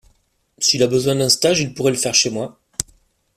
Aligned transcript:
S’il 0.57 0.81
a 0.81 0.87
besoin 0.87 1.13
d’un 1.15 1.29
stage, 1.29 1.59
il 1.61 1.75
pourrait 1.75 1.91
le 1.91 1.97
faire 1.99 2.15
chez 2.15 2.31
moi. 2.31 2.59